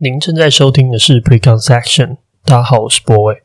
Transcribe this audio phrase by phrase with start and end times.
[0.00, 2.18] 您正在收听的是 Preconception。
[2.44, 3.42] 大家好，我是波伟。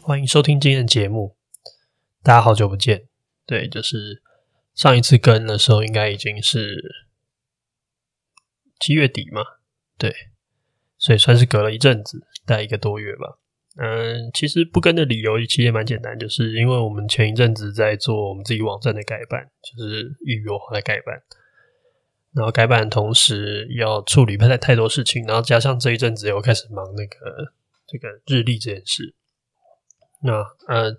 [0.00, 1.36] 欢迎收听今天的节目。
[2.24, 3.04] 大家好久不见。
[3.46, 4.20] 对，就是
[4.74, 7.01] 上一次跟的时候，应该已经是。
[8.82, 9.42] 七月底嘛，
[9.96, 10.12] 对，
[10.98, 13.38] 所以算是隔了一阵子，大概一个多月吧。
[13.76, 21.22] 嗯，其实不跟的理由其实也蛮简单，就是因为我们前一阵子在做我们自己网站的改版，就是预约化的改版，
[22.34, 27.52] 然后改版的同时要处理不太太多事情，然后加上这一阵子又开始忙那个
[27.86, 29.14] 这个日历这件事。
[30.24, 30.96] 那嗯，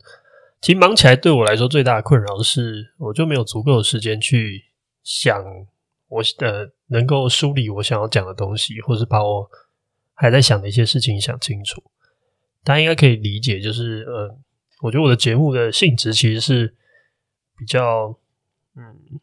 [0.61, 4.63] 其实忙起来对我来说最大的困扰是，我就没有足够的时间去
[5.03, 5.43] 想。
[6.13, 9.49] 我呃，能够梳理我想要讲的东西，或是把我
[10.13, 11.83] 还在想的一些事情想清楚。
[12.63, 14.37] 大家应该可以理解，就是呃，
[14.81, 16.75] 我觉得我的节目的性质其实是
[17.57, 18.15] 比较，
[18.75, 19.19] 嗯，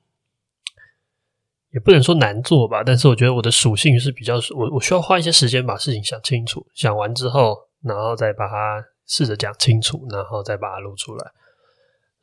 [1.70, 11.32] 也不能说难做吧，但是我觉得我的属性是比较，我我需要花一些时间把事情想清楚，想完之后，然后再把它试着讲清楚，然后再把它录出来。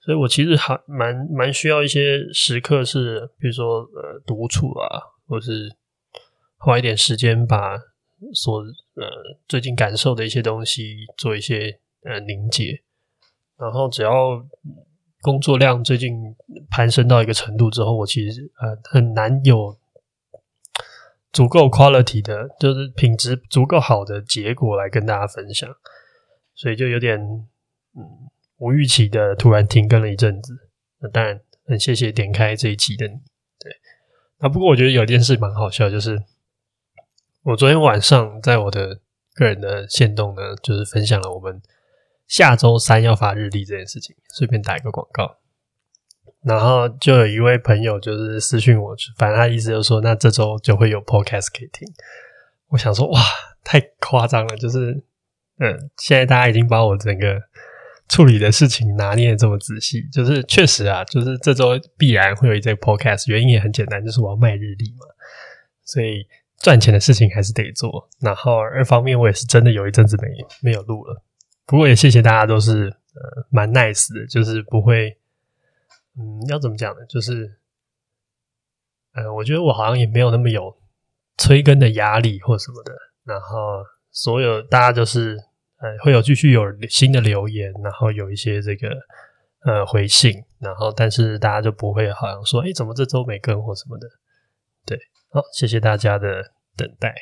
[0.07, 4.87] 所以我其实还蛮蛮需要一些时刻，是比如说呃独处啊，
[5.27, 5.69] 或是
[6.55, 7.77] 花一点时间把
[8.33, 9.05] 所呃
[9.49, 12.81] 最近感受的一些东西做一些呃凝结，
[13.57, 14.41] 然后只要
[15.23, 16.13] 工作量最近
[16.69, 19.77] 攀升到一个程度之后，我其实呃很难有
[21.33, 25.69] 足够 quality 的，就是品质足够好的结果来跟大家分享，
[26.55, 28.29] 所以就有点嗯。
[28.57, 30.53] 无预期的突然停更了一阵子，
[30.99, 33.13] 那当然很谢谢点开这一期的你。
[33.59, 33.71] 对，
[34.39, 36.23] 那不过我觉得有一件事蛮好笑，就是
[37.43, 38.99] 我昨天晚上在我的
[39.35, 41.61] 个人的线动呢，就是分享了我们
[42.27, 45.37] 下周三要发日历这件事情，顺便打一个广告。
[46.41, 51.87] 然后就有一位朋友就是私讯我，反正他意思就是说，那这周就会有 podcast 可以听。
[52.69, 53.21] 我想说，哇，
[53.63, 55.03] 太夸张了，就是
[55.59, 57.46] 嗯，现在大家已经把我整个。
[58.09, 65.05] 处理的事情拿捏的这么仔细，就是确实啊，就是这周必然会有一个 podcast，原因也很简单，就是我要卖日历嘛，
[65.83, 66.25] 所以
[66.59, 68.09] 赚钱的事情还是得做。
[68.21, 70.29] 然后二方面，我也是真的有一阵子没
[70.61, 71.21] 没有录了，
[71.65, 75.17] 不过也谢谢大家都是呃蛮 nice 的，就是不会，
[76.17, 77.05] 嗯，要怎么讲呢？
[77.09, 77.57] 就是
[79.15, 80.77] 呃，我觉得我好像也没有那么有
[81.37, 82.93] 催更的压力或什么的，
[83.25, 85.37] 然后所有大家就是。
[85.79, 88.89] 呃，会有继续有新的留言，然后有一些这个
[89.65, 94.07] 呃回信，然后但是大家就不会好像说，哎，怎么这周没更或什么的。
[94.85, 94.97] 对，
[95.29, 97.13] 好，谢谢大家的等待。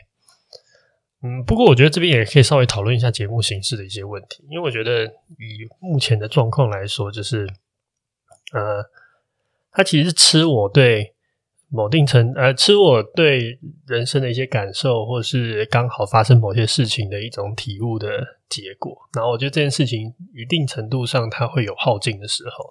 [1.22, 7.48] 嗯，不过我觉得这边也可以稍微讨论一下节目形式的一些问题，因为我觉得以目前的状况来说，就是
[8.54, 8.84] 呃，
[9.72, 11.15] 他其实吃我对。
[11.70, 18.08] 某定程呃，吃我对人生的一些感受，或是刚好发生某些事情的一种体悟的
[18.48, 18.96] 结果。
[19.14, 22.70] 然后我觉得这件事情一定程度上它会有耗尽的时候，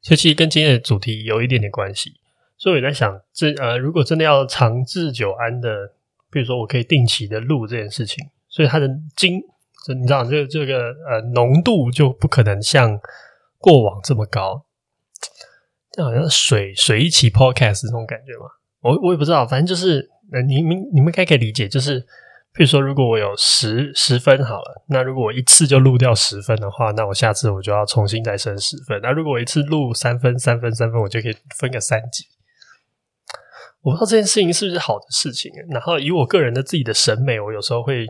[0.00, 2.14] 所以其实跟今天的主题有一点点关系。
[2.56, 5.92] 所以我在想，这呃，如果真的要长治久安的，
[6.30, 9.40] 比如说我可以定期的录这件事情，所以它的精，
[9.84, 13.00] 就你知道，这个这个呃浓度就不可能像
[13.58, 14.64] 过往这么高。
[15.92, 18.46] 这好像水水一期 podcast 这种感觉嘛，
[18.80, 28.98] 我我也不知道，反正就是，呃，你们你们应该可以理解，就是，譬如说，如果我有十十分好了，那如果我一次就录掉十分的话，那我下次我就要重新再升十分。
[29.02, 32.24] 那如果我一次录三分、三分、三分，我就可以分个三级。
[33.82, 35.52] 我不知道这件事情是不是好的事情。
[35.68, 38.06] 然后以我个人的自己的审美，我有时候会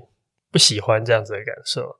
[0.52, 1.96] 不喜欢这样子的感受，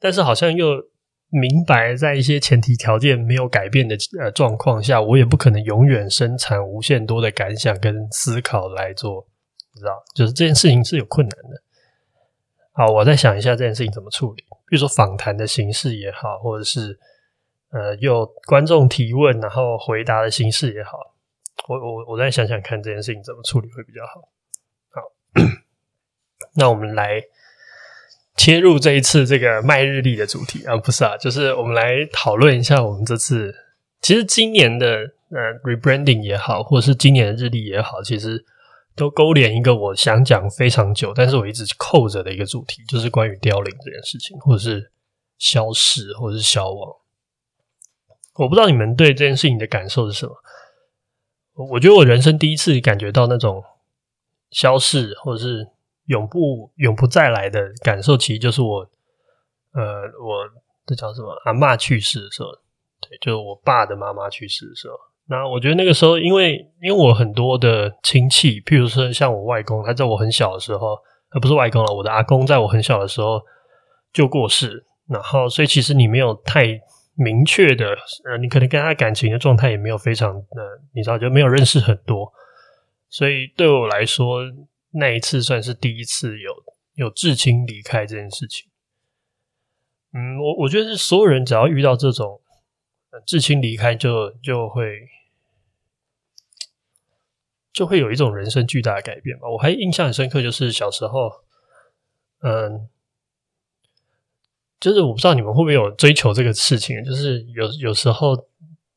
[0.00, 0.88] 但是好像又。
[1.30, 9.26] 明白，在一些前提条件没有改变的呃状况下，我也不可能永远生产无限多的感想跟思考来做，
[9.74, 11.62] 你知道，就是这件事情是有困难的。
[12.72, 16.98] 好，我再想一下这件事情怎么处理，比如说访谈的形式也好，或者是
[17.72, 20.98] 呃有观众提问然后回答的形式也好，
[21.68, 24.22] 我我我再想想看这件事情怎么处理会比较好。
[24.90, 25.02] 好，
[26.56, 27.22] 那我们来。
[28.38, 33.54] 切入这一次这个卖日历的主题啊，不是啊，就是我们来讨论一下我们这次
[34.00, 34.86] 其实今年的
[35.30, 38.44] 呃 rebranding 也好，或者是今年的日历也好，其实
[38.94, 44.90] 都勾连一个我想讲非常久，但是我一直扣着的一个主题，就是关于凋零这件事情，或者是
[45.36, 46.96] 消逝，或者是消亡。
[48.36, 50.34] 我不知道你们对这件事情的感受是什么？
[51.72, 53.64] 我觉得我人生第一次感觉到那种
[54.52, 55.66] 消逝，或者是
[56.08, 58.80] 永不永不再来的感受，其实就是我，
[59.72, 60.44] 呃，我
[60.84, 61.30] 这叫什么？
[61.44, 62.48] 阿嬷去世的时候，
[63.00, 64.94] 对，就是我爸的妈妈去世的时候。
[65.30, 70.98] 那我觉得那个时候，因为因为我很多的亲戚，譬如说像我外公，他在我很小的时候，
[71.30, 73.40] 呃，不是外公了，我的阿公在我很小的时候
[74.12, 76.80] 就过世，然后所以其实你没有太
[77.14, 77.90] 明确的，
[78.24, 82.32] 呃，你可能跟他感情的状态也没有非常，呃，你知道就没有认识很多，
[83.10, 84.40] 所以对我来说，
[84.98, 86.52] 那一次算是第一次有
[86.94, 88.68] 有至亲离开这件事情。
[90.12, 92.40] 嗯，我我觉得是所有人只要遇到这种
[93.26, 95.08] 至亲离开就，就会。
[97.70, 99.48] 就会有一种人生巨大的改变吧。
[99.48, 101.30] 我还印象很深刻，就是小时候，
[102.40, 102.88] 嗯，
[104.80, 108.34] 就是我不知道你们会不会有追求这个事情，就是有有时候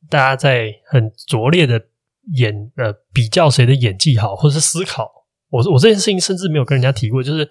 [0.09, 1.89] 大家在很拙劣的
[2.33, 5.20] 演呃比较谁的演技好，或者是思考。
[5.51, 7.47] 我我这件事情甚至没有跟人家提过，就是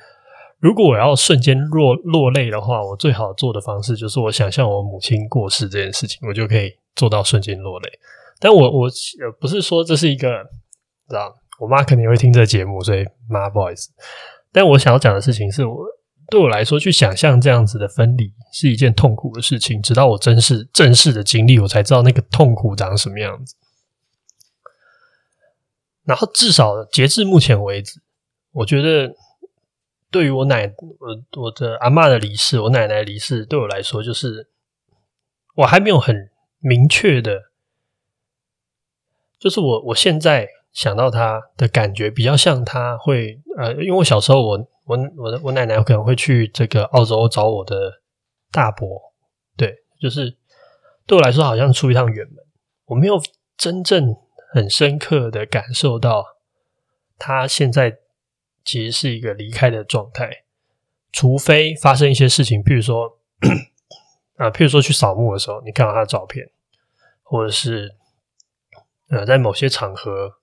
[0.58, 7.88] 如果我要瞬间落落泪的话，我最好做的方式就是我想象我母亲过世这件事情，我就可以做到瞬间落泪。
[8.40, 8.90] 但我我
[9.38, 10.44] 不是说这是一个。
[11.08, 13.90] 知道，我妈肯定会听这节目，所以妈不好意思。
[14.52, 15.76] 但我想要讲的事情是我
[16.28, 19.82] 对我来说，去想象这样子的分离是一件痛苦的事情。
[19.82, 23.56] 直到我真实正式的经历，我才知道那个痛苦长什么样子。
[26.04, 28.00] 然后至少截至目前为止，
[28.52, 29.14] 我觉得
[30.10, 34.48] 对于我奶我我的阿嬷的离世，我奶奶离世，对我来说，就是
[35.56, 37.50] 我还没有很明确的，
[39.38, 40.48] 就是我我现在。
[40.72, 48.00] 想到他的感觉比较像他会呃，因为我小时候我我我的我奶奶可能会去这个澳洲找我的
[48.52, 48.86] 大伯，
[49.56, 50.32] 对，就是
[51.06, 52.36] 对我来说好像出一趟远门，
[52.84, 53.20] 我没有
[53.56, 54.14] 真正
[54.52, 56.24] 很深刻的感受到
[57.18, 57.98] 他现在
[58.64, 60.44] 其实是一个离开的状态，
[61.12, 63.18] 除非发生一些事情，譬如说
[64.36, 66.50] 啊，譬如说去扫墓的时候，你看到他的照片，
[67.22, 67.94] 或者是
[69.08, 70.36] 呃，在某些场合。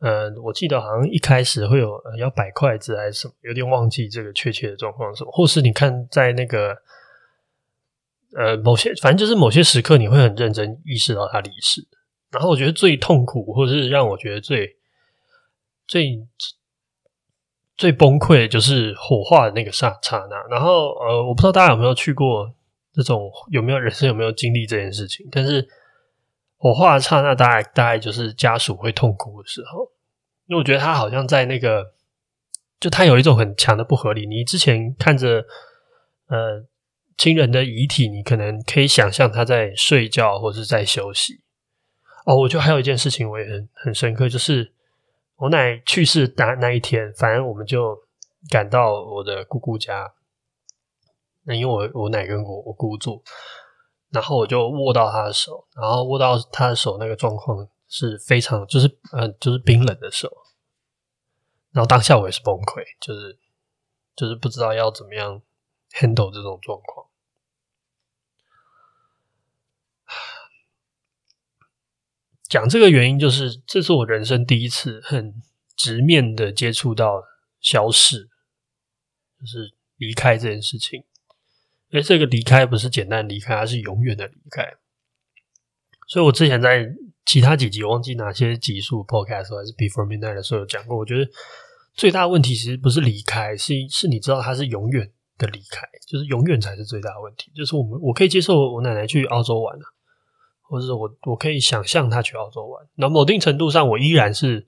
[0.00, 5.30] 呃，我记得好像一开始会有、呃、要摆筷子还是什么，有点忘记这个确切的状况是什么。
[5.32, 6.72] 或是你看在那个
[8.36, 11.84] 呃某些，反正就是某些时刻，你会很认真意识到他离世。
[12.30, 14.76] 然后我觉得最痛苦，或者是让我觉得最
[15.86, 16.26] 最
[17.76, 20.36] 最崩溃就是火化的那个刹刹那。
[20.50, 22.54] 然后呃，我不知道大家有没有去过
[22.92, 25.68] 这种，有没有人生有没有经历这件事情，但是。
[26.60, 29.92] 火化的刹那，大概大概就是家属会痛苦的时候，
[30.46, 31.92] 因为我觉得他好像在那个，
[32.80, 34.26] 就他有一种很强的不合理。
[34.26, 35.46] 你之前看着
[36.26, 36.66] 呃
[37.16, 41.42] 亲人的遗体，你可能可以想象他在睡觉或者是在休息。
[42.28, 44.70] 哦，我觉得还有一件事情我也很很深刻，就是
[45.36, 47.98] 我奶去世的那那一天，反正我们就
[48.50, 50.12] 赶到我的姑姑家。
[51.44, 53.24] 那因为我我奶跟我我姑住。
[54.10, 60.30] 然后我就握到她的手，然后握到她的手那个状况是非常，就是呃，就是冰冷的手。
[61.72, 63.38] 然后当下我也是崩溃，就是
[64.14, 65.40] 就是不知道要怎么样
[65.92, 67.06] handle 这种状况。
[72.48, 75.34] 讲这个原因就是，这是我人生第一次很
[75.76, 77.22] 直面的接触到
[77.60, 78.28] 消逝，
[79.38, 81.04] 就是离开这件事情。
[81.90, 84.62] 因为这个离开不是简单离开，它是永远的离开。
[86.06, 86.86] 所以我之前在
[87.24, 90.96] 其他几集，忘记哪些集数 podcast 还是 Before Midnight 的时候有讲过。
[90.96, 91.30] 我觉得
[91.94, 97.50] 最大的问题其实不是离开，是是你知道它是永远的离开，就是永远才是最大的问题。
[97.54, 99.84] 就是我们我可以接受我奶奶去澳洲玩啊，
[100.68, 102.86] 或者我我可以想象他去澳洲玩。
[102.96, 104.66] 那某定程度上，我依然是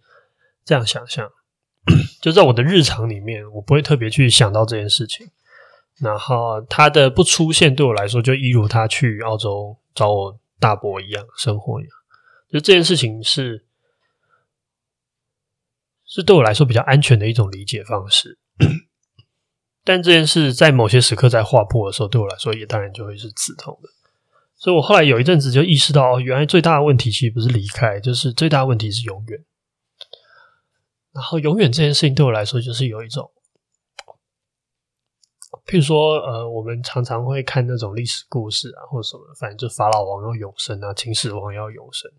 [0.64, 1.30] 这样想象，
[2.23, 5.30] 就在我的日常里面，我不会特别去想到这件事情。
[6.00, 11.92] 然后他的不出现对我来说，就一如他去澳洲找我大伯一样生活一样，
[12.50, 13.66] 就这件事情是
[16.07, 18.38] 是对我来说比较安全的一种理解方式。
[19.85, 23.88] 但这件事在某些时刻在划破的时候，对我来说也当然就会是刺痛的。
[24.61, 29.45] 所以我后来有一阵子就意识到，原来最大的问题其实不是离开，就是最大的问题是永远。
[31.12, 33.29] 然后永远这件事情对我来说，就是有一种。
[35.67, 42.11] 譬如说，呃，我们常常会看那种历史故事啊，或者什么，反正就法老王要永生啊，秦始皇要永生。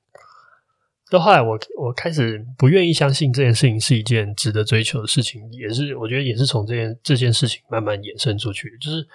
[1.11, 9.07] 到后来我，我开始不愿意相信这件事情是一件值得追求的事情，也是我觉得也是从这件这件事情慢慢衍生出去，就是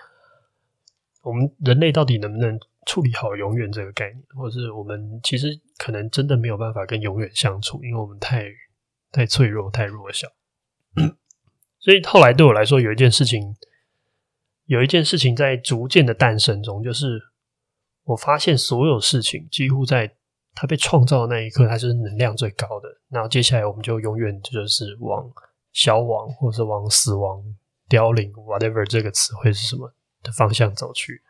[1.23, 8.47] 我们人类到底能不能处理好永远这个概念，或者是我们其实可能真的没有办法跟永远相处，因为我们太
[9.13, 10.29] 太脆弱、太弱小。
[11.81, 13.57] 所以后来对我来说，有一件事情，
[14.65, 17.21] 有一件事情在逐渐的诞生中，就是
[18.05, 20.17] 我发现所有事情几乎在
[20.55, 22.89] 它被创造的那一刻，它就是能量最高的。
[23.09, 25.29] 然后接下来我们就永远就是往
[25.73, 27.43] 消亡，或者是往死亡、
[27.89, 31.21] 凋零，whatever 这个词汇是什么的方向走去。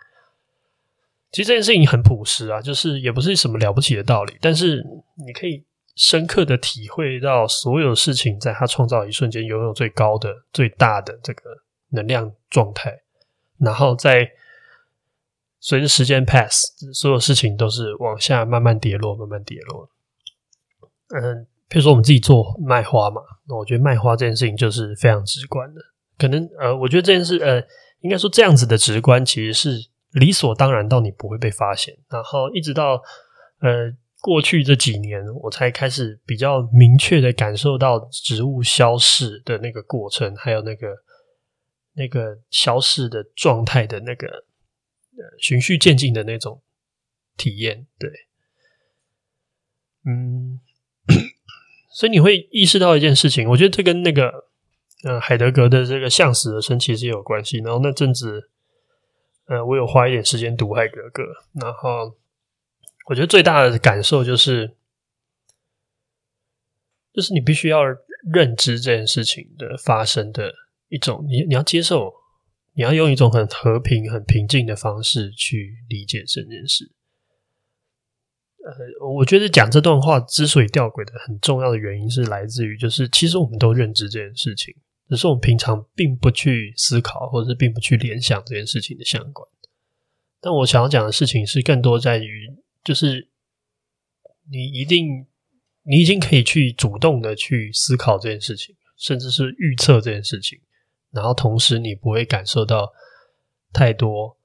[1.32, 4.82] 其实这件事情很朴实啊，就是也不是什么了不起的道理，但是
[5.26, 5.62] 你可以
[5.94, 11.42] 深刻的体会到，所有事情在它创造一瞬间，拥有最高的、最大的这个
[11.90, 13.02] 能量状态，
[13.58, 14.30] 然后在
[15.60, 19.90] 随着时间 pass，所有事情都是往下慢慢跌落，慢慢跌落。
[21.08, 25.80] 嗯，比如说我们自己做卖花嘛，那我觉得卖花这件事情就是非常直观的。
[26.16, 27.60] 可能呃，我觉得这件事呃，
[28.00, 29.88] 应该说这样子的直观其实是。
[30.18, 33.02] 理所当然到你不会被发现，然后一直到
[33.60, 33.92] 呃
[34.22, 40.88] 过去这几年，我才开始比较明确的感受到植物消逝的那个过程，还有那个
[41.96, 46.62] 那个消逝的状态的那个呃循序渐进的那种
[47.36, 47.86] 体验。
[47.98, 48.10] 对，
[50.06, 50.58] 嗯，
[51.92, 54.32] 所以你会意识到一件事情，我觉得这跟那个
[55.04, 57.58] 呃海德格的这个向死而生其实也有关系。
[57.58, 58.50] 然后那阵子。
[59.46, 61.22] 呃，我有花一点时间读海格格，
[61.60, 62.16] 然后
[63.08, 64.76] 我觉得最大的感受就是，
[67.12, 67.82] 就是你必须要
[68.32, 70.52] 认知这件事情的发生的
[70.88, 72.12] 一种，你你要接受，
[72.72, 76.92] 你要用一种很和平、很平静的方式去理解这件事。
[78.64, 84.74] 呃，我觉得讲这段话之所以吊诡的很重要的原因是来自于，就是其实我们都认知这件事情。
[85.08, 89.48] 只是我们平常并不去思考，或者是并不去联想这件事情的相关。
[90.40, 92.48] 但我想要讲的事情是更多在于，
[92.82, 93.28] 就是
[94.50, 95.26] 你一定，
[95.82, 100.58] 你已经可以去主动的去思考这件事情，甚至是预测这件事情，
[101.12, 102.92] 然后同时你不会感受到
[103.72, 104.36] 太多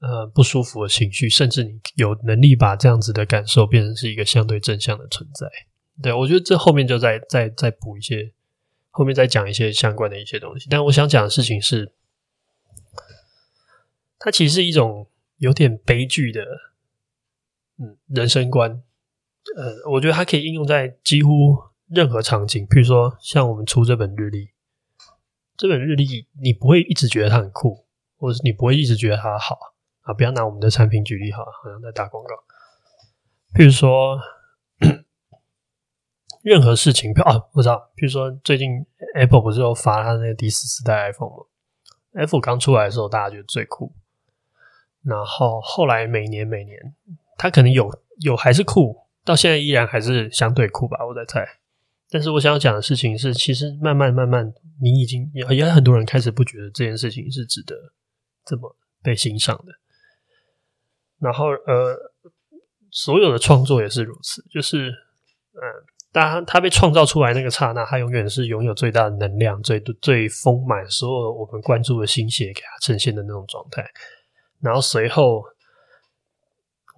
[0.00, 5.46] 呃不舒服的情绪，甚至你有能力把这样子的感受变成是一个相对正向的存在。
[6.02, 8.32] 对，我觉得这后面就再再再补一些。
[8.90, 11.92] 后面再讲一些相关的一些东西，但我想讲的事情是，
[14.18, 16.44] 它其实是一种有点悲剧的，
[17.78, 18.82] 嗯，人生观。
[19.56, 21.56] 呃，我觉得它可以应用在几乎
[21.86, 24.50] 任何场景，譬如说像我们出这本日历，
[25.56, 29.58] 这本日历你不会一直觉得它很酷，或者是你不会一直觉得它好
[30.02, 30.12] 啊。
[30.12, 32.34] 不要拿我们的产品举例好了，好像在打广告。
[33.54, 34.20] 譬如说。
[36.42, 41.44] 任何事情，啊，不知道，比如说最近 Apple 不是又发它那个第十四代 iPhone 吗
[42.14, 43.92] ？Apple 刚出来的时候，大家觉得最酷，
[45.02, 46.94] 然后后来每年每年，
[47.36, 51.46] 它可能有有还是酷，到现在依然还是相对酷吧，我在猜。
[52.08, 57.76] 但是我想要讲的事情是，其实慢慢慢慢，你已经也也很多人开始不觉得这件事情是值得
[58.46, 59.74] 这么被欣赏的。
[61.18, 62.12] 然后呃，
[62.90, 65.84] 所有的创作也是如此，就是嗯。
[66.12, 73.88] 当它被创造出来那个刹那，它永远是拥有最大的能量、最最丰满，所有我们关注的心血给它呈现的那种状态。
[74.58, 75.44] 然后随后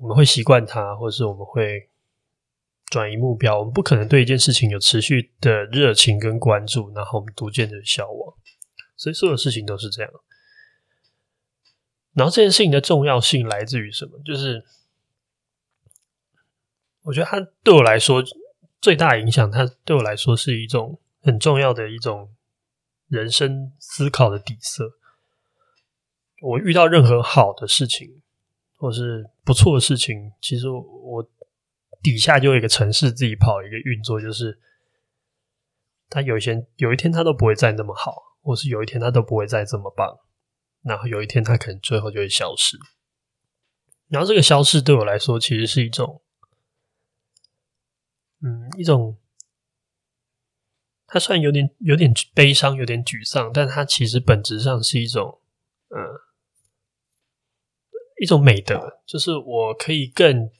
[0.00, 1.90] 我们会习惯它，或者是我们会
[2.87, 3.59] 转移目标。
[3.59, 8.35] 我们不可能对一件事情有持续的热情跟关注，然后我们逐渐的消亡。
[8.97, 10.11] 所以所有事情都是这样。
[12.14, 14.19] 然后这件事情的重要性来自于什么？
[14.25, 14.64] 就是
[17.02, 18.25] 我觉得它对我来说。
[18.83, 22.35] 最大影响，它对我来说是一种很重要的一种
[23.07, 24.95] 人生思考的底色。
[26.41, 28.21] 我遇到任何好的事情，
[28.77, 31.31] 或是不错的事情，其实我
[32.03, 34.59] 底下就有一个城市自己跑一个运作，就是
[36.11, 40.19] 它有一天有一天它都不会再那么好，或是有一天它都不会再这么棒，
[40.83, 42.77] 然后有一天它可能最后就会消失。
[44.09, 46.21] 然后这个消失对我来说，其实是一种。
[48.42, 49.16] 嗯，一种，
[51.06, 55.40] 它虽然有点有点悲伤，有点沮丧，但它其实本质上是一种，
[55.90, 55.99] 嗯，
[58.20, 60.50] 一种美德，就是我可以更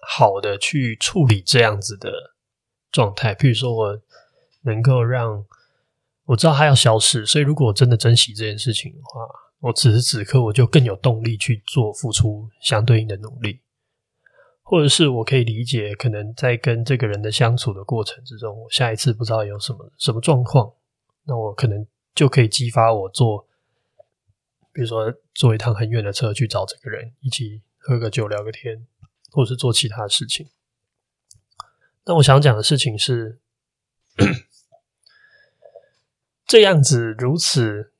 [0.00, 2.34] 好的去处理这样子的
[2.92, 3.34] 状态。
[3.34, 4.02] 譬如说，我
[4.62, 5.44] 能够让
[6.26, 9.26] 我知道它要消失，所以如果我真的珍惜这件事情的话，
[9.60, 13.60] 我此时此刻我就更有动力去做付出相对应的努力。
[14.70, 20.74] 或者是我可以理解，可能在跟这个人的相处的过程之中，我下一次不知道有什么什么状况，
[21.24, 23.48] 那我可能就可以激发我坐，
[24.70, 28.86] 比如说坐一趟很远的车去找这个人，一起喝个酒聊个天，
[29.30, 30.50] 或者是做其他的事情。
[32.04, 33.40] 但我想讲的事情是，
[36.46, 37.94] 这样子如此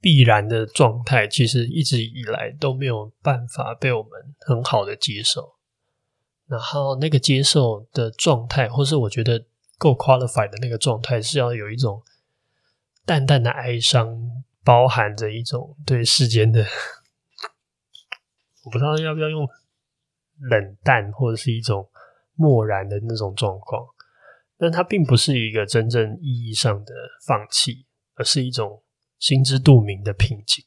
[0.00, 5.55] 必然的状态，其实一直以来都没有办法被我们很好的接受。
[6.46, 9.44] 然后那个接受的状态，或是我觉得
[9.78, 12.02] 够 qualified 的那个状态，是要有一种
[13.04, 16.64] 淡淡的哀伤，包含着一种对世间的，
[18.64, 19.48] 我不知道要不要用
[20.38, 21.88] 冷淡，或者是一种
[22.34, 23.86] 漠然的那种状况。
[24.58, 26.94] 但它并不是一个真正意义上的
[27.26, 28.82] 放弃，而是一种
[29.18, 30.64] 心知肚明的平静。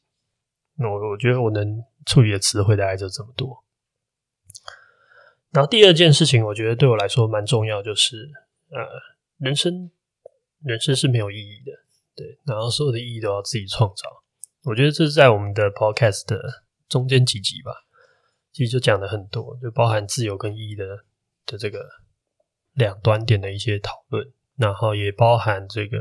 [0.76, 3.64] 那我我觉得我能处理的词汇大概就这么多。
[5.52, 8.30] 然后第二件事情，我觉得对我来说蛮重要，就是
[8.70, 8.78] 呃，
[9.38, 9.90] 人生
[10.62, 11.72] 人生是没有意义的，
[12.14, 14.22] 对，然后所有的意义都要自己创造。
[14.64, 17.72] 我觉得这是在我们的 podcast 的中间几集吧，
[18.52, 20.84] 其实就讲了很多，就包含自由跟意义的
[21.46, 21.88] 的这个。
[22.74, 24.24] 两端点的一些讨论，
[24.56, 25.98] 然后也包含这个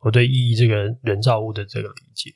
[0.00, 2.32] 我对意义这个人造物的这个理解。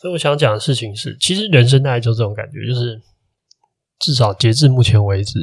[0.00, 2.98] 所以我想讲的事情是，其实人生大概就这种感觉，就是
[4.02, 5.38] 至少截至目前为止，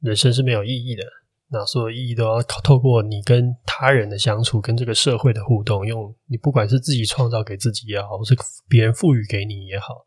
[0.00, 1.04] 人生是没有意义的。
[1.48, 8.36] 那所有意义都要透过你跟他人的相处，跟这个社会的互动，用你不管是自己创造给自己也好，或是
[8.68, 10.04] 别人赋予给你也好，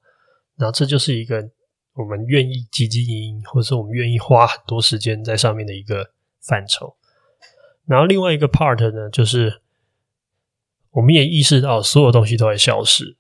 [0.57, 1.49] 然后这就是一个。
[1.99, 6.11] 我们愿意汲汲营营，或者是我们愿意花很多时间在上面的一个
[6.43, 6.95] 范畴。
[7.87, 9.63] 然后另外一个 part 呢，就是
[10.91, 13.17] 我们也意识到所有东西都在消失。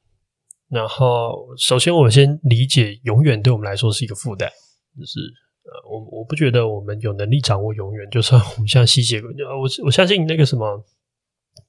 [0.69, 4.49] 然后，首先我先理解，永远对我们来说是一个负担。
[4.97, 5.19] 就是
[5.63, 8.09] 呃，我我不觉得我们有能力掌握永远。
[8.09, 10.85] 就算我们像吸血鬼，我我相信那个什么，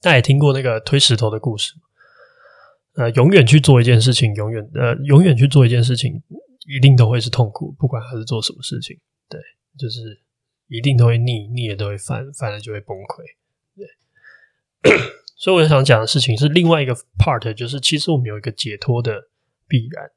[0.01, 1.75] 大家也听过那个推石头的故事。
[2.95, 6.23] 呃，永远去做一件事情，永远呃，永远去做一件事情。
[6.71, 8.95] 一定都会是痛苦，不管他是做什么事情，
[9.27, 9.41] 对，
[9.79, 10.21] 就是
[10.67, 13.25] 一定都会腻，腻也都会烦，烦了就会崩溃，
[13.75, 14.93] 对。
[15.39, 19.29] 所以我想讲的事情是另外一个 part，就是其实我们有一个解脱的
[19.67, 20.11] 必然。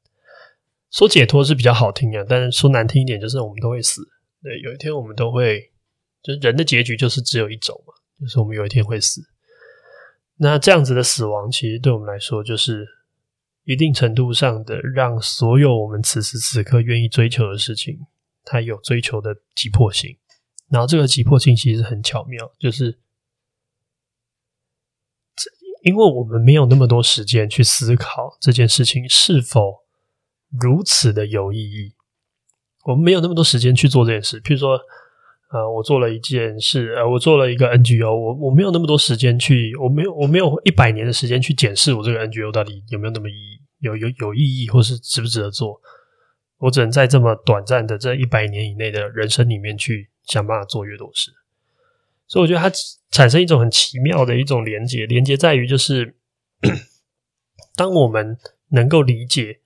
[0.90, 4.02] 说解脱是比较好听啊，但是说难听一点，就是我们都会死，
[4.42, 5.70] 对，有一天我们都会，
[6.22, 9.22] 就人的结局就是只有一种嘛，就是我们有一天会死。
[10.36, 12.86] 那这样子的死亡，其实对我们来说就是。
[13.64, 17.96] 一定程度上的让所有我们此时此刻愿意追求的事情，
[18.42, 20.18] 它有追求的急迫性。
[20.68, 22.98] 然后这个急迫性其实很巧妙，就是
[25.82, 29.80] 因为我们没有那么多时间去思考这件事情是否
[30.60, 31.94] 如此的有意义，
[32.84, 34.40] 我们没有那么多时间去做这件事。
[34.40, 34.80] 譬如说。
[35.54, 45.78] 呃，我做了一件事，呃，我做了一个 NGO，我我没有那么多时间去，我没有我没有一百年的时间去检视我这个 NGO 到底有没有那么意义，有有有意义，或是值不值得做。
[46.56, 51.30] 我只能在这么短暂的这一百年以内的人生里面去想办法做越多事。
[52.32, 52.74] 所以我觉得它
[53.10, 56.16] 产生一种很奇妙的一种连接，连接在于就是，
[57.76, 58.38] 当我们
[58.70, 59.60] 能够理解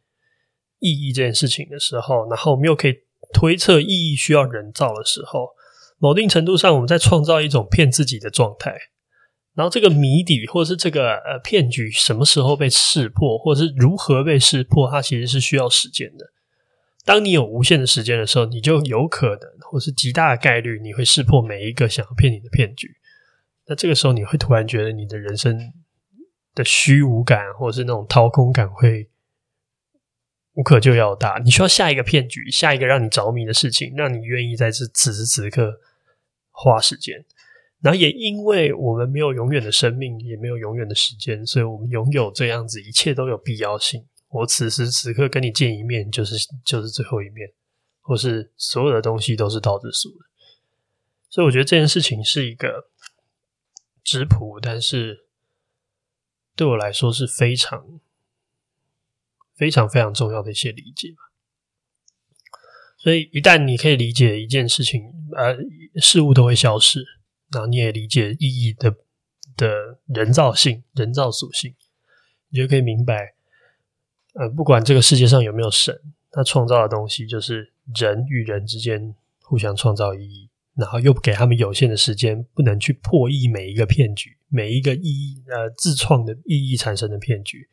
[0.80, 2.94] 意义这件事情的时候，然后我们又可以
[3.32, 5.50] 推测意义需要人造的时候。
[5.98, 8.74] 某定程度上，我们在创造一种骗自己的状态，
[9.54, 16.32] 然后这个谜底或者是这个呃骗局什么时候被识破，或者是如何被识破，它其实是需要时间的。
[17.06, 22.96] 当你有无限的时间的时候，你就有可能，或是极大的概率，你会识破每一个想要骗你的骗局。
[23.66, 25.72] 那这个时候，你会突然觉得你的人生
[26.54, 29.08] 的虚无感，或者是那种掏空感会。
[30.54, 35.80] 无可救药大，你需要下一个骗局，下一个让你着迷的事情，让你愿意在这此时此刻
[36.50, 37.24] 花时间。
[37.82, 44.06] 然后也因为我们没有永远的生命，也没有永远的时间，所以我们拥有这样子，一切都有必要性。
[44.28, 47.52] 我此时此刻跟你见一面，就是就是最后一面，
[48.00, 50.26] 或是所有的东西都是倒置数的。
[51.28, 52.90] 所以我觉得这件事情是一个
[54.04, 55.26] 质朴，但是
[56.54, 58.00] 对我来说是非常。
[59.58, 61.32] 非常非常重要的一些理解吧，
[62.98, 65.02] 所以一旦你可以理解一件事情，
[65.34, 65.56] 呃，
[65.98, 67.02] 事物都会消失，
[67.50, 68.94] 然后你也理解意义的
[69.56, 71.74] 的人造性、人造属性，
[72.50, 73.35] 你就可以明白，
[74.38, 75.98] 呃，不管这个世界上有没有神，
[76.30, 87.68] 他创造的东西就是人与人之间互相创造意义，然后又给他们有限的时间，不能去破译每一个骗局，每一个意义呃自创的意义产生的骗局，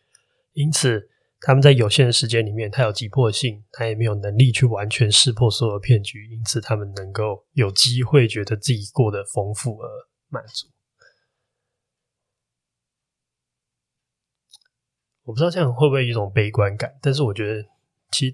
[0.54, 1.10] 因此。
[1.46, 9.90] 他们在有限的时间里面，他有急迫性，他也没有能力去完全识破所有骗局，因此他们能够有机会觉得自己过得丰富而
[10.30, 10.70] 满足。
[15.24, 17.66] 我不知道这样会不会有一种悲观感，但是我觉得，
[18.12, 18.34] 其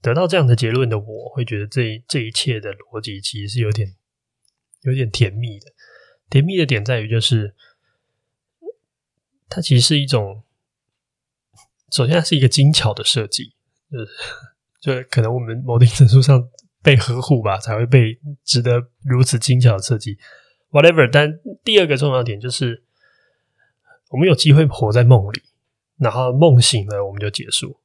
[0.00, 3.94] 得到这样的结论的我，会觉得这这一切的逻辑其实是有点
[4.82, 5.72] 有点甜蜜的。
[6.28, 7.54] 甜蜜的点在于，就是
[9.48, 10.42] 它其实是一种，
[11.92, 13.54] 首先它是一个精巧的设计，
[13.90, 14.06] 就是
[15.02, 16.48] 就可能我们某定程度上
[16.82, 20.18] 被呵护吧，才会被值得如此精巧的设计。
[20.70, 22.82] Whatever，但第二个重要点就是，
[24.08, 25.42] 我们有机会活在梦里，
[26.02, 27.78] 然后梦醒了我们就结束，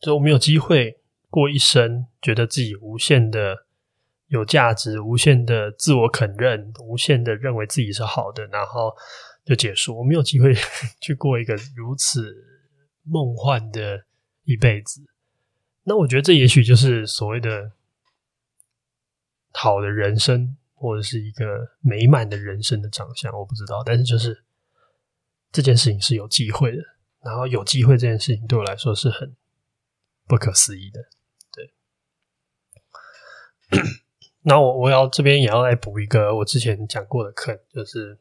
[0.00, 3.66] 就我们有机会过一生，觉得自己无限的
[4.28, 8.94] 有价值，无限的自我肯认，无限的认为自己是好的，然后
[9.44, 9.98] 就结束。
[9.98, 10.54] 我们有机会
[11.00, 12.34] 去过一个如此
[13.04, 14.04] 梦幻的
[14.44, 15.02] 一辈子，
[15.84, 17.72] 那我觉得这也许就是所谓的
[19.52, 20.56] 好的人生。
[20.82, 21.44] 或者是一个
[21.82, 24.42] 美满的人生的长相，我不知道，但是就是
[25.52, 26.82] 这件事情是有机会的，
[27.22, 29.34] 然后有机会这件事情对我来说是很
[30.26, 31.00] 不可思议的。
[31.52, 31.72] 对，
[34.42, 38.18] 那我我要这边也要来补一个我之前讲过的坑，就是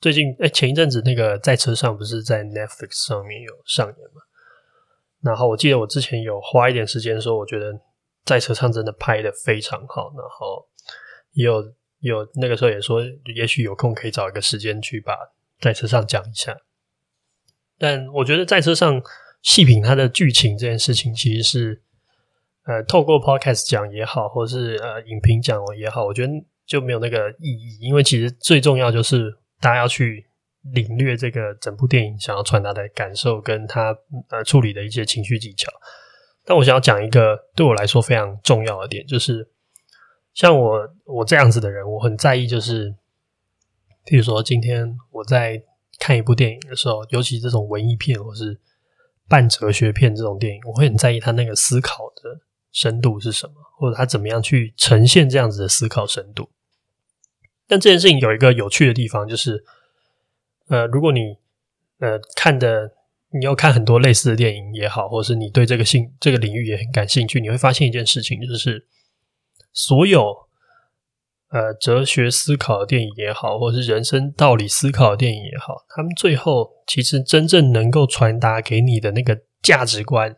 [0.00, 4.22] 最近哎、前一阵子那个在车上不是在 Netflix 上面有上演吗？
[5.20, 7.80] 然后我记得我之前有花一点时间说，我觉得
[8.24, 10.68] 在车上真的拍的非常好，然后
[11.32, 11.74] 也有。
[12.00, 13.02] 有那个时候也说，
[13.34, 15.16] 也许有空可以找一个时间去把
[15.58, 16.56] 在车上讲一下。
[17.78, 19.02] 但我觉得在车上
[19.42, 21.82] 细品它的剧情这件事情，其实是
[22.64, 26.32] 呃透过 podcast 讲也好，或是呃影评讲也好，我觉得
[26.66, 27.78] 就没有那个意义。
[27.80, 30.26] 因为其实最重要就是大家要去
[30.72, 33.96] 领略这个整部电影想要传达的感受，跟他
[34.30, 35.70] 呃处理的一些情绪技巧。
[36.44, 39.48] 但我想要讲一个对我来说非常重要的点，就是。
[40.34, 42.94] 像我我这样子的人，我很在意，就是，
[44.04, 45.62] 譬如说今天我在
[45.98, 48.60] 看一部电影的时候，尤其这种文艺片或是
[49.28, 52.40] 半哲学片这种电影，我会很在意他那个思考的
[52.72, 56.50] 深度是什么，或者他怎么样去呈现这样子的思考深度。
[57.66, 59.64] 但这件事情有一个有趣的地方，就是，
[60.68, 61.36] 呃，如果你
[61.98, 62.92] 呃看的，
[63.38, 68.86] 你要看很多类似的电影也好，或是你对这个兴这个领域也很感兴趣，你会发现一件事情，就是。
[69.78, 70.45] 所有
[71.48, 80.36] 呃哲学思考的电影也好，或是人生道理思考的电影也好，他们最后其实真正能够传达给你的那个价值观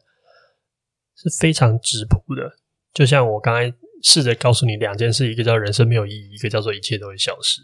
[1.17, 2.59] 是非常质朴的。
[2.93, 7.63] 就像我刚才试着告诉你两件事，一个叫人生没有意义，一个叫做一切都会消失。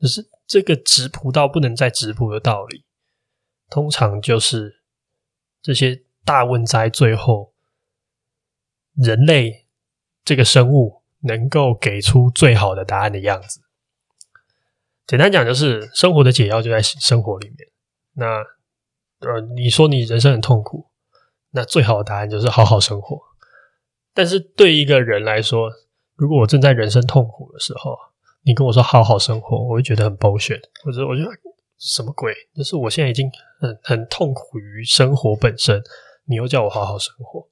[0.00, 2.84] 就是这个质朴到不能再质朴的道理，
[3.70, 4.82] 通常就是
[5.62, 7.54] 这些大问哉最后
[8.94, 9.66] 人类
[10.24, 11.01] 这个生物。
[11.22, 13.60] 能够给出最好的答案的样子。
[15.06, 17.68] 简单讲，就是生活的解药就在生活里面。
[18.14, 18.26] 那
[19.26, 20.86] 呃，你说你人生很痛苦，
[21.50, 23.20] 那最好的答案就是 好好生活。
[24.14, 25.70] 但是对一个人来说，
[26.14, 27.96] 如果我正在人生痛苦的时候，
[28.44, 31.30] 你跟我说好好生活，我会觉得很 bullshit，或者我觉得
[31.78, 32.34] 什么鬼？
[32.54, 35.82] 就是我现在已经很很痛苦于生活本身，
[36.26, 37.48] 你又叫我好好生活，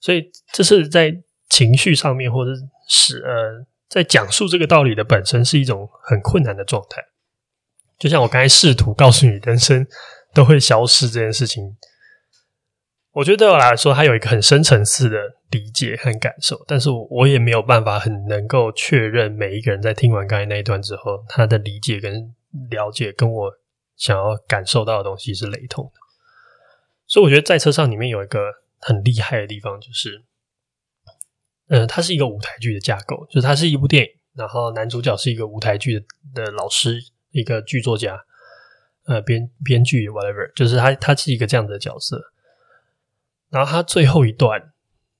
[0.00, 2.50] 所以这是在情绪上面，或者
[2.88, 3.18] 是。
[3.18, 7.04] 呃，在讲述这个道理的本身是一种很困难的状态，
[7.98, 9.86] 就像我刚才试图告诉你，人生
[10.32, 11.76] 都会消失这件事情，
[13.12, 15.18] 我觉得对我来说，它有一个很深层次的
[15.50, 22.34] 理解和感受，但是我也没有办法很能够确认每一个人在听完刚才那一段之后，他的理解跟
[22.70, 23.52] 了解跟我
[23.94, 26.00] 想要感受到的东西是雷同的，
[27.06, 28.40] 所以我觉得在车上里面有一个
[28.78, 30.24] 很厉害的地方，就是。
[31.68, 36.98] 嗯，它是一个舞台剧的架构，就是它是一部电影，然后男主角是一个舞台剧的的老师，
[37.30, 38.24] 一个剧作家，
[39.04, 42.32] 呃，编编剧 whatever，就是他他是一个这样的角色。
[43.48, 44.72] 然后他最后一段，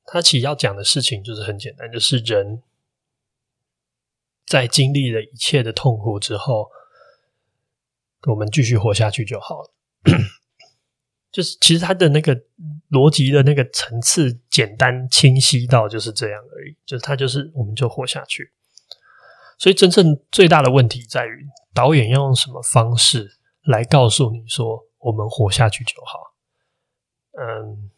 [0.05, 2.63] 他其实要讲的事情就是很简单，就是人
[4.47, 6.71] 在经历了一切的痛苦之后，
[8.29, 9.71] 我们继续活下去就好了。
[11.31, 12.43] 就是其实他的那个
[12.93, 18.53] 逻辑的那个层次简单清晰到就是这样而已，就是他就是我们就活下去。
[19.57, 26.35] 所以真正最大的问题在于导演要用什么方式来告诉你说我们活下去就好。
[27.41, 27.91] 嗯，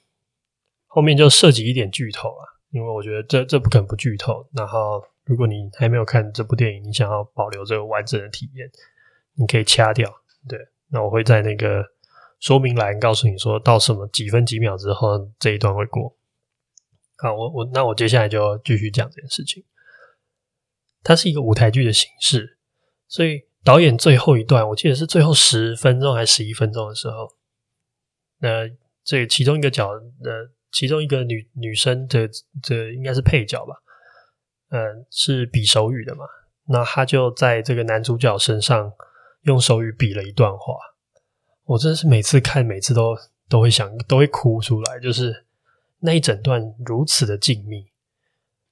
[0.87, 4.49] 后面就涉及一点剧透啊，因为我觉得这这不可能不剧透。
[4.53, 8.71] 然后如果你还没有看这部电影，你想要保留这个完整的体验，
[9.35, 10.09] 你可以掐掉。
[10.49, 10.57] 对，
[10.91, 11.94] 那我会在那个。
[12.45, 16.15] 说明栏告诉你说到什么几分几秒之后这一段会过。
[17.17, 19.65] 好，我我那我接下来就继续讲这件事情。
[21.03, 22.59] 它是一个舞台剧的形式，
[23.09, 27.33] 所以导演最后一段，我记得是最后十分钟还是十一分钟的时候，
[28.41, 28.69] 那
[29.03, 32.29] 这其中一个角，呃，其中一个女女生的
[32.63, 33.75] 这应该是配角吧，
[34.69, 36.27] 嗯，是比手语的嘛，
[36.67, 38.93] 那她就在这个男主角身上
[39.45, 40.75] 用手语比了一段话。
[41.67, 43.17] 我真的是每次看，每次都
[43.49, 45.01] 都会想，都会哭出来。
[45.01, 45.45] 就是
[46.01, 47.87] 那一整段如此的静谧，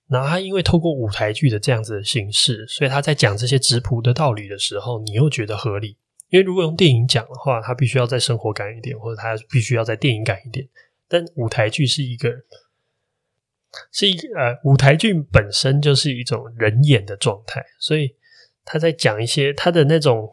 [0.08, 5.96] 然后他因为透过舞台剧的这样子的形式，所以他在讲这些质朴的道理的时候，你又觉得合理。
[6.28, 10.68] 因为如果用电影讲的话，他必须要再生活感一点，或者他必须要再电影感一点。
[11.08, 12.30] 但舞台剧是一个，
[13.90, 18.14] 是一个呃，舞台剧本身就是一种人演的状态，所以
[18.66, 20.30] 他在讲一些他的那种。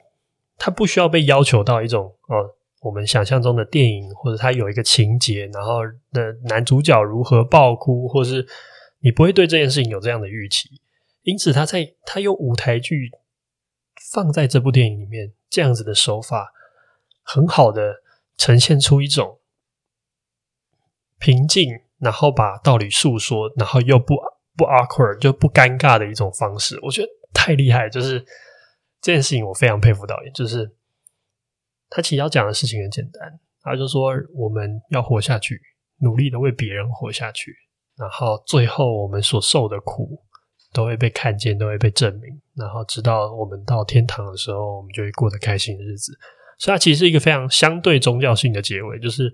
[0.60, 5.80] 他不需要被要求到一种哦，我们想象中的电影，或者他有一个情节，然后
[6.12, 8.46] 的男主角如何爆哭，或是
[9.00, 10.70] 你不会对这件事情有这样的预期。
[11.22, 13.10] 因此，他在他用舞台剧
[14.12, 16.52] 放在这部电影里面，这样子的手法，
[17.24, 18.02] 很好的
[18.36, 19.40] 呈现出一种
[21.20, 24.16] 平静，然后把道理诉说，然后又不
[24.58, 26.78] 不 awkward 就不尴尬的一种方式。
[26.84, 28.26] 我觉得太厉害，就是。
[29.02, 30.72] 这件事情我非常佩服导演，就是
[31.90, 35.62] 他其实要讲的事情很简单，他就说我们要活下去，
[36.00, 37.56] 努力的为别人活下去，
[37.98, 40.22] 然后最后我们所受的苦
[40.74, 46.18] 都会被看见，都会被证明，然后直到我们到天堂的时候，我们就会过得开心的日子。
[46.58, 49.34] 所以它其实是一个非常相对宗教性的结尾，就是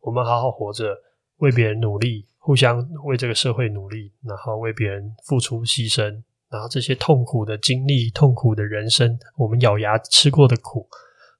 [0.00, 0.92] 我们好好活着，
[1.36, 6.22] 为别人努力，互相为这个社会努力，然后为别人付出牺牲。
[6.54, 10.88] 然后这些痛苦的经历、痛苦的人生，我们咬牙吃过的苦，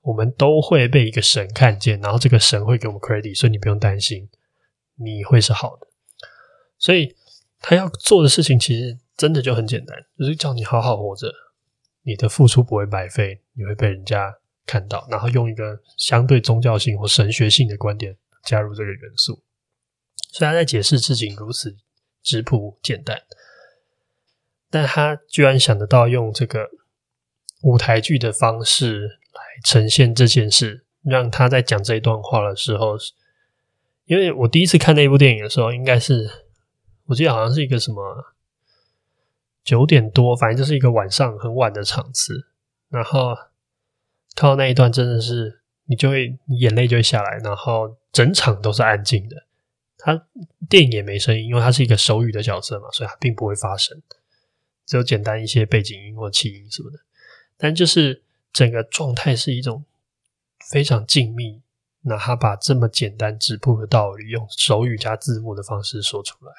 [0.03, 4.29] 我们都会被一个神看见，然后这个神会给我们 credit，所以你不用担心，
[4.97, 5.87] 你会是好的。
[6.79, 7.15] 所以
[7.61, 11.33] 他要做的事情其实真的就很简单，就是叫你好好活着，
[12.03, 14.35] 你的付出不会白费，你会被人家
[14.67, 19.41] 看到，然后用一个相对宗教性或神学性的观点加入这个元素，
[20.33, 21.77] 所以他在解释事情如此
[22.21, 23.17] 质朴简单。
[24.75, 26.69] 但他居然想得到用这个
[27.63, 32.97] 舞台剧的方式来呈现这件事，让他在讲这一段话的时候，
[34.07, 36.29] 因为我第一次看那部电影的时候，应该是
[37.07, 38.35] 我记得好像是一个什么
[39.63, 42.49] 九点多，反正就是一个晚上很晚的场次，
[42.89, 43.33] 然后
[44.35, 49.37] 看到那一段真的是你就会你眼泪就会下来，然后整场都是安静的，
[49.99, 50.27] 他
[50.69, 54.03] 电影也没声音，因为他是一个手语的角色嘛，所以他并不会发声。
[54.87, 56.99] 只有简单一些背景音或气音什么的，
[57.57, 59.85] 但就是整个状态是一种
[60.71, 61.63] 非常静谧，
[62.03, 66.53] 那他把这么简单质朴的道理用手语加字幕的方式说出来，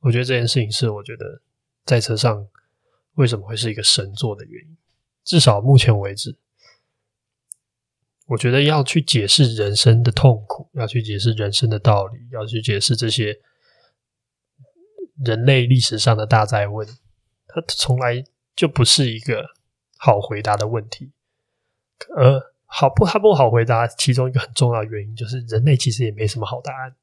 [0.00, 1.40] 我觉得这件事情是我觉得
[1.84, 2.48] 在车上
[3.14, 4.76] 为什么会是一个神作的原因。
[5.24, 6.36] 至少目前为止，
[8.26, 13.40] 我觉得要去解释人生的痛苦，要去解释人生的道理，要去解释这些。
[15.24, 16.86] 人类历史上的大灾问，
[17.46, 18.24] 它从来
[18.54, 19.44] 就不是一个
[19.96, 21.12] 好回答的问题。
[22.16, 26.94] 而好不，它不好回答，其中一个很重要的原因就是人类其实也没什么好答案。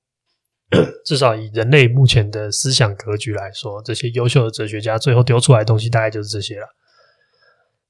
[1.06, 6.68] 至少以人类目前的思想格局来说，这些优秀的哲学家最后丢出来的东西大概就是这些了。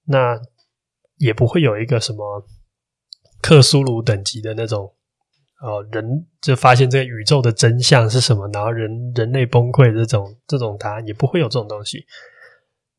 [0.06, 0.42] 那
[1.18, 2.46] 也不会有一个什么
[3.42, 4.94] 克苏鲁等级的那种。
[5.63, 12.06] 哦，人就发现这个宇宙的真相是什么，然后人人类崩溃这种这种答案也不会有这种东西。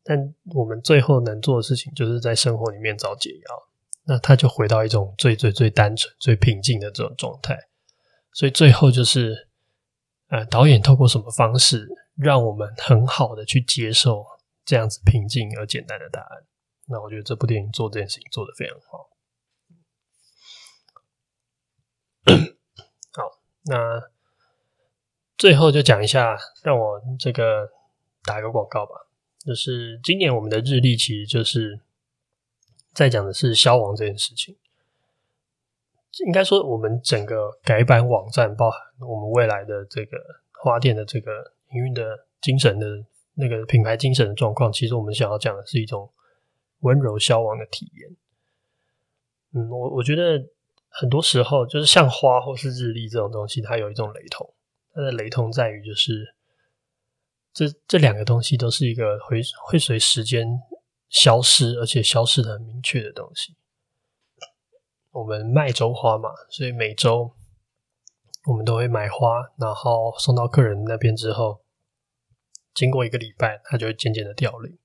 [0.03, 0.19] 但
[0.55, 3.69] 我们最后能做的事情，就是在生活里面找解药。
[4.07, 7.59] 那他就回到一种最最最单纯、最平静的这种状态。
[8.33, 9.49] 所以最后就是，
[10.29, 14.25] 呃，导演透过什么方式，让我们很好的去接受
[14.65, 16.45] 这样子平静而简单的答案。
[16.87, 19.11] 那我觉得这部电影做这件事情做得非常好。
[23.13, 23.23] 好，
[23.67, 24.11] 那
[25.39, 27.71] 最后就讲一下，让我这个
[28.25, 28.93] 打个广告吧。
[29.39, 31.81] 就是今年我们的日历其实就是
[32.93, 34.57] 在讲的是消亡这件事情。
[36.27, 40.19] 应该说，我们整个改版网站，包含我们未来的这个
[40.63, 42.87] 花店的这个营运的精神的
[43.35, 46.13] 那个品牌精神的状况，其实我们想要讲的是一种
[46.81, 48.17] 温柔消亡的体验。
[49.55, 50.51] 嗯，我我觉得。
[50.97, 54.49] 很多时候，就是像花或是日历这种东西，它有一种雷同。
[54.93, 56.37] 它的雷同在于，就是
[57.53, 60.47] 这这两个东西都是一个会会随时间
[61.09, 63.57] 消失，而且消失的很明确的东西。
[65.11, 67.35] 我们卖周花嘛，所以每周
[68.47, 71.65] 我们都会买花，然后送到客人那边之后，
[72.73, 74.79] 经过一个礼拜，它就会渐渐的凋零。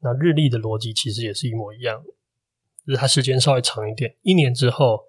[0.00, 2.04] 那日历的逻辑其实也是一模一样，
[2.86, 5.08] 就是它时间稍微长一点，一年之后。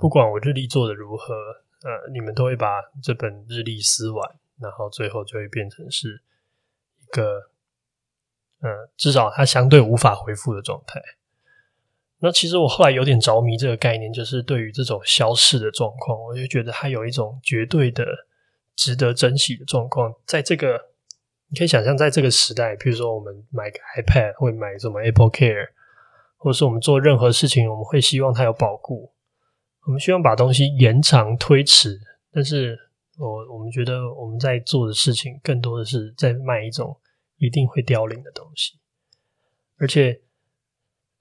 [0.00, 6.22] 不管我日历做的如何，呃，你们都会把这本日历撕完，然后最后就会变成是
[7.02, 7.22] 一个，
[8.62, 11.02] 呃，至少它相对无法恢复的状态。
[12.20, 18.06] 那其实我后来有点着迷这个概念，就是对于这种消逝的状况，我就觉得它有一种绝对的
[18.76, 20.14] 值得珍惜的状况。
[20.24, 20.80] 在这个，
[21.48, 25.68] 你可以想象，在这个时代，比如说我们买个 iPad，会买什么 Apple Care，
[26.38, 29.12] 或者是我们做任何事情，我们会希望它有保固，
[29.90, 32.00] 我们希望把东西延长推迟。
[32.32, 32.78] 但是
[33.18, 36.96] 我我们觉得我们在做的事情，更多的是在卖一种
[37.38, 38.78] 一定会凋零的东西，
[39.78, 40.20] 而且。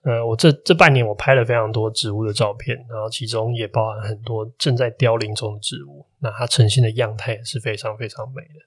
[0.03, 8.65] 呃，我这这半年我拍了非常多植物的照片，然后其中也包含很多正在凋零中的植物，那它呈现的样态也是非常非常美的。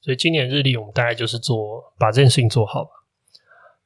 [0.00, 2.90] 所以今年日历我们大概就是做把这件事情做好吧。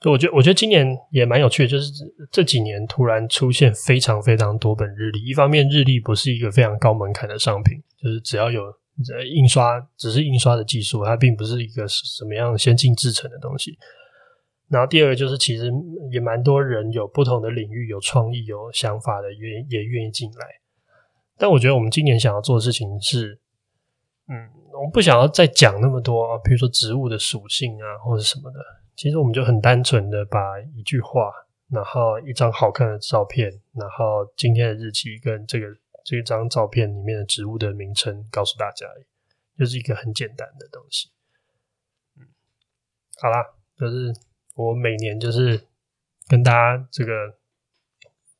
[0.00, 1.92] 就我觉得，我觉得今年也蛮有趣，就是
[2.30, 5.24] 这几年突然出现非常非常多本日历。
[5.24, 8.62] 一方面，日历不是一个非常高门槛的商品，就是只要有
[9.34, 13.76] 印刷，只是印刷的技术，它并不是一个什么样先进制成的东西。
[14.68, 15.68] 然后第二个就是，其实
[16.12, 20.46] 也蛮多人有不同的领域、有创意、有想法的，愿也愿意进来。
[21.36, 23.40] 但我觉得我们今年想要做的事情是，
[24.28, 28.58] 嗯，我们不想要再讲那么多，比如说植物的属性啊，或者什么的。
[28.98, 31.30] 其实我们就很单纯的把一句话，
[31.70, 35.68] 然后一张好看的照片，然后今天的日期跟这个
[36.04, 38.88] 这张照片里面的植物的名称告诉大家，
[39.56, 41.10] 就是一个很简单的东西。
[42.16, 42.26] 嗯，
[43.20, 44.12] 好啦，就是。
[44.58, 45.68] 我每年就是
[46.26, 47.38] 跟大家这个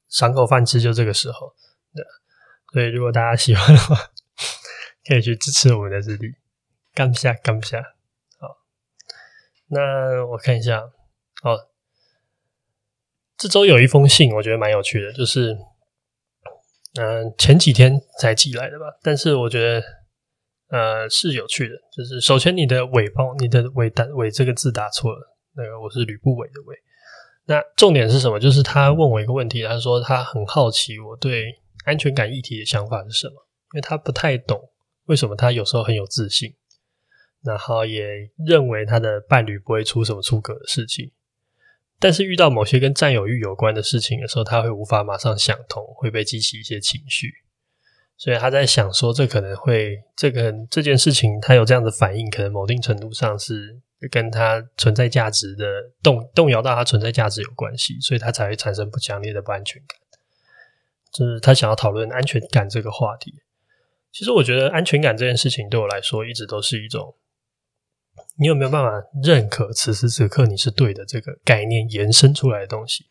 [0.08, 1.54] 赏口饭吃，就这个时候，
[1.94, 2.04] 对，
[2.72, 3.94] 所以如果大家喜欢的话，
[5.06, 6.34] 可以去支持我们的日历，
[6.92, 7.94] 干不下，干不下。
[9.70, 10.80] 那我看一下，
[11.42, 11.68] 哦，
[13.36, 15.56] 这周有一封信，我觉得蛮有趣的，就是
[16.98, 19.82] 嗯、前几天才寄来的吧，但是我觉得
[20.70, 25.36] 呃是有趣的，就是首先你的尾包，你的尾单尾这个字打错了。
[25.54, 26.76] 那个我是吕不韦的韦，
[27.46, 28.38] 那重点是什么？
[28.38, 31.46] 就是他问我一个问题，他说他很好奇我对
[31.84, 33.34] 安全感议题的想法是什么，
[33.74, 34.70] 因为他不太懂
[35.06, 36.54] 为什么他有时候很有自信，
[37.42, 41.10] 然后也认为他的伴侣不会出什么出格的事情，
[41.98, 47.32] 但是遇到某些跟占有欲有关的事情的时候，他会无法马上想通，会被激起一些情绪，
[48.16, 53.80] 所以他在想说，这可能会这个这件事情他有这样的反应，可能某定程度上是。
[54.12, 55.64] 跟他存在价值的
[56.04, 59.98] 动动摇到他存在价值有关系，所以他才会产生不强烈的不安全感。
[61.12, 63.34] 就是他想要讨论安全感这个话题。
[64.12, 67.12] 其实我觉得安全感这件事情对我来说一直都是一种，
[68.38, 68.90] 你有没有办法
[69.22, 73.04] 认可此时此刻你是对的这个概念延伸出来的东西？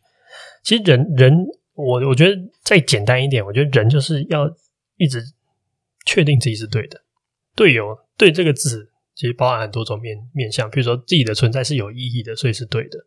[0.64, 1.34] 其实人人，
[1.74, 4.48] 我我觉得再简单一点，我觉得人就是要
[4.96, 5.22] 一直
[6.06, 7.00] 确定自己是对的。
[7.54, 8.90] 对有对这个字。
[9.18, 13.00] 其实包含很多种面面向，比如说自己的存在是有意义的，所以是对的；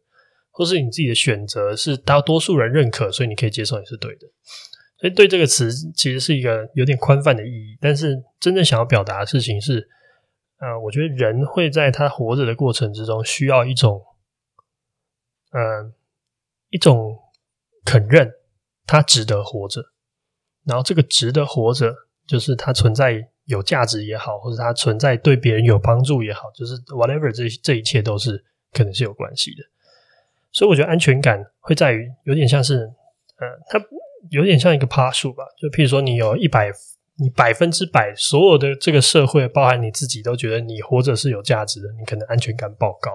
[0.49, 4.27] 或是你自己的选择是大多数人认可，所以你可以接受你是对的。
[4.99, 9.87] 所以“对”这个词其实是一个有点宽泛的意义，但是真正想要表达的事情是，
[10.61, 14.01] 呃，我觉得人会在他活着的过程之中需要一种，
[15.51, 15.91] 呃，
[16.69, 17.19] 一种
[17.83, 18.31] 肯认
[18.87, 19.81] 他值得活着，
[20.63, 21.93] 然后这个值得活着
[22.25, 23.27] 就是他存在。
[23.45, 29.63] 有价值也好，或者他存在对别人有帮助也好，就是 whatever 这这一切都是可能是有关系的。
[30.51, 32.85] 所以我觉得安全感会在于有点像是，
[33.37, 33.83] 呃，它
[34.29, 35.43] 有点像一个趴数吧。
[35.59, 36.71] 就譬如说，你有一百，
[37.21, 43.11] 你百分之百所有的这个社会，包含你自己，都觉得你活着是有价值的，你可能安全感爆高。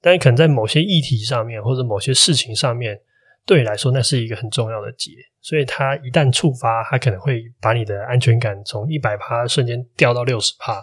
[0.00, 2.98] 但可能在某些议题上面，或者某些事情上面，
[3.44, 5.10] 对你来说，那是一个很重要的结。
[5.42, 10.82] 所以它一旦触发，它可能会把你的安全感从一百趴瞬间掉到六十趴。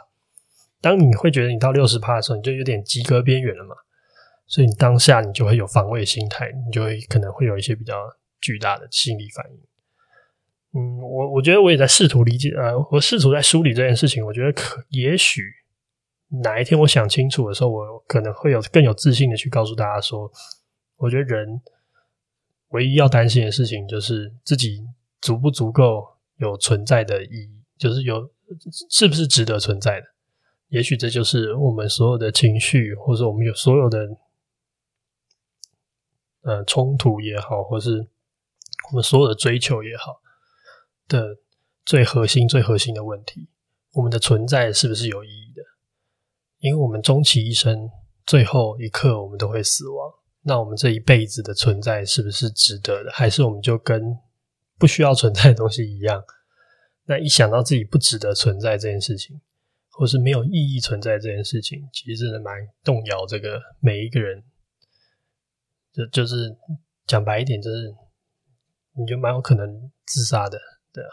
[0.80, 3.76] 当你会觉得你到六十趴的时候，你就有点及格边缘了嘛。
[4.46, 7.96] 所以你当下你就会有防卫心态，你就会可能会有一些比较
[8.40, 9.60] 巨大的心理反应。
[10.74, 14.26] 嗯，我我觉得我也在试图理解，呃，我试图在梳理这件事情。
[14.26, 15.42] 我觉得可也许
[16.44, 20.32] 哪一天我想清楚的时候，我可能会有更有自信的去告诉大家说，
[20.98, 21.62] 我觉得人。
[22.70, 24.88] 唯一要担心的事情就是自己
[25.20, 26.08] 足不足够
[26.38, 28.32] 有存在的意义，就是有
[28.90, 30.08] 是不是值得存在的。
[30.70, 34.08] 也许这就是我们所有的情绪，或者我们有所有的
[36.44, 38.08] 呃冲突也好，或是
[38.92, 40.22] 我们所有的追求也好
[41.12, 41.38] 的
[41.86, 43.50] 最核心、最核心的问题：
[43.92, 45.62] 我们的存在是不是有意义的？
[46.60, 47.90] 因为我们终其一生，
[48.26, 50.14] 最后一刻我们都会死亡。
[50.44, 53.12] 那我们这一辈子的存在是不是值得的？
[53.12, 54.18] 还是我们就跟
[54.80, 56.24] 不需要存在的东西一样？
[57.06, 59.42] 那一想到自己不值得存在这件事情，
[59.90, 64.44] 或是没有意义存在这件事情，其实真的蛮动摇这个每一个人。
[65.92, 66.56] 就就是
[67.06, 67.94] 讲白一点，就是
[68.94, 70.58] 你就蛮有可能自杀的，
[70.94, 71.10] 对啊。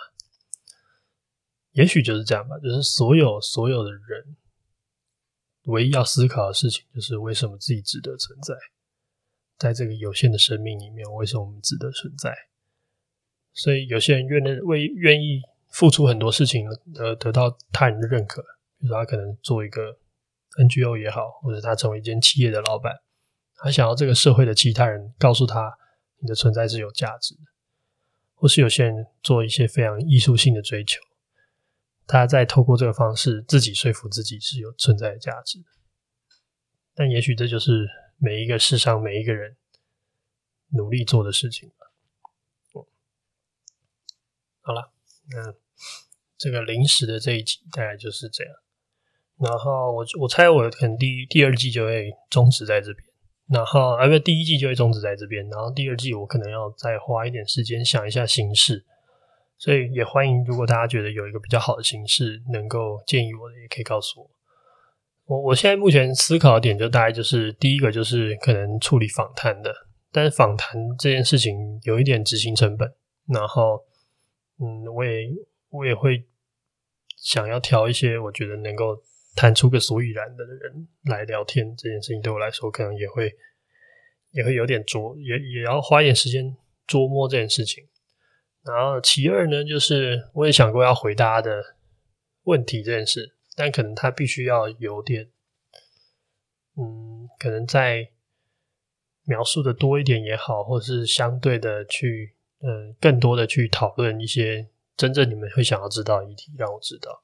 [1.72, 4.36] 也许就是这样吧，就是所有所有的人，
[5.64, 8.54] 唯一要思考的事情就是为什么自己值得存在，
[9.56, 12.34] 在这个有限的生命里面，为什么我们值得存在？
[13.52, 16.66] 所以有些人愿意为愿意付出很多事情
[16.96, 18.42] 而得到他人的认可，
[18.78, 19.96] 比如说他可能做一个
[20.58, 22.92] NGO 也好，或者他成为一间企业的老板，
[23.56, 25.72] 他想要这个社会的其他人告诉他
[26.20, 27.40] 你的存在是有价值的，
[28.38, 31.00] 或是有些人做一些非常艺术性的追求。
[32.06, 35.58] 他在透过这个方式，自己说服自己是有存在的价值，
[36.94, 37.86] 但也许这就是
[38.16, 39.56] 每一个世上每一个人
[40.68, 41.92] 努力做的事情吧。
[42.74, 42.86] 嗯，
[44.60, 44.92] 好了，
[45.30, 45.54] 那
[46.38, 48.54] 这个临时的这一集大概就是这样。
[49.36, 53.07] 然后我我猜我可能第第二季就会终止在这边，
[53.50, 58.84] 然后啊不，第一季就会终止在这边，然后第二季我可能要再花一点时间想一下形式。
[59.56, 64.30] 所以也欢迎，如果大家觉得有一个比较好的形式，能够建议我的，也可以告诉我。
[65.26, 69.74] 我我现在目前思考的点就大概就是，第一个就是可能处理访谈的，
[70.12, 72.94] 但是访谈这件事情有一点执行成本。
[73.26, 73.82] 然后，
[74.60, 75.28] 嗯，我也
[75.70, 76.24] 我也会
[77.16, 79.02] 想要调一些我觉得能够
[79.38, 81.76] 谈出个所以然的人来聊天。
[81.76, 83.32] 这件事情对我来说，可能也会
[84.32, 86.56] 也会有点琢，也也要花一点时间
[86.88, 87.86] 琢磨这件事情。
[88.64, 91.62] 然后其二呢，就是我也想过要回答的
[92.42, 95.30] 问题这件事，但可能他必须要有点，
[96.76, 98.10] 嗯，可能在
[99.22, 107.22] 描述的多一点也好，或是相对的去，嗯，更多的去讨论一些真正你们会想要知道的议题，让我知道。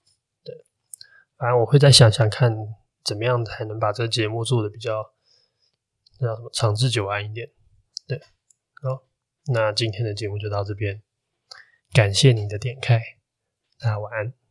[1.45, 2.57] 反正我会再想想看，
[3.05, 5.03] 怎么样才能把这个节目做的比较，
[6.19, 7.51] 叫什么长治久安一点。
[8.07, 8.19] 对，
[8.81, 9.05] 好，
[9.53, 11.03] 那今天的节目就到这边。
[11.93, 12.99] 感谢你的点开，
[13.79, 14.44] 大家晚安。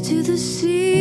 [0.00, 0.91] To the sea